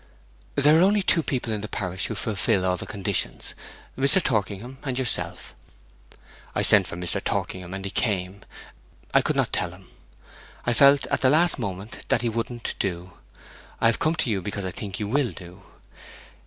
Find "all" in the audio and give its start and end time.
2.65-2.75